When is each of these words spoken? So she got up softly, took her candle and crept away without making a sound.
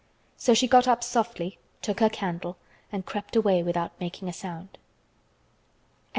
So 0.35 0.55
she 0.55 0.67
got 0.67 0.87
up 0.87 1.03
softly, 1.03 1.59
took 1.83 1.99
her 1.99 2.09
candle 2.09 2.57
and 2.91 3.05
crept 3.05 3.35
away 3.35 3.61
without 3.61 3.91
making 3.99 4.29
a 4.29 4.33
sound. 4.33 4.79